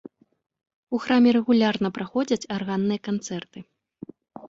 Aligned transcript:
У 0.95 1.01
храме 1.03 1.29
рэгулярна 1.37 1.93
праходзяць 1.99 2.49
арганныя 2.59 2.99
канцэрты. 3.13 3.59